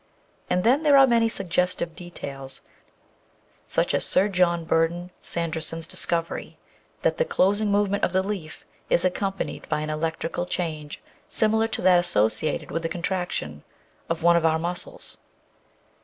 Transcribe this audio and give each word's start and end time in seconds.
And 0.49 0.63
then 0.63 0.81
there 0.81 0.97
are 0.97 1.05
many 1.05 1.29
suggestive 1.29 1.95
de 1.95 2.09
tails, 2.09 2.61
such 3.67 3.93
as 3.93 4.03
Sir 4.03 4.29
John 4.29 4.65
Burdon 4.65 5.11
Sanderson's 5.21 5.85
discovery, 5.85 6.57
that 7.03 7.19
the 7.19 7.23
closing 7.23 7.69
movement 7.69 8.03
of 8.03 8.11
the 8.11 8.23
leaf 8.23 8.65
is 8.89 9.05
accompanied 9.05 9.69
by 9.69 9.81
an 9.81 9.91
electrical. 9.91 10.47
change 10.47 11.03
similar 11.27 11.67
to 11.67 11.83
that 11.83 11.99
associated 11.99 12.71
with 12.71 12.81
the 12.81 12.89
contraction 12.89 13.63
of 14.09 14.23
one 14.23 14.35
of 14.35 14.43
our 14.43 14.57
muscles. 14.57 15.19